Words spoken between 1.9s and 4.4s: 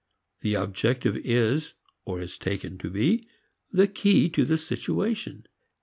(or is taken to be) the key